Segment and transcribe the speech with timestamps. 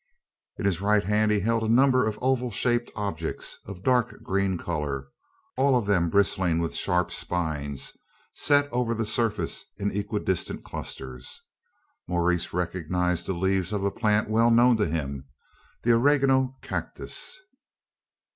[0.57, 4.57] In his right hand he held a number of oval shaped objects of dark green
[4.57, 5.09] colour
[5.57, 7.93] all of them bristling with sharp spines,
[8.33, 11.43] set over the surface in equidistant clusters.
[12.07, 15.27] Maurice recognised the leaves of a plant well known to him
[15.83, 17.37] the oregano cactus.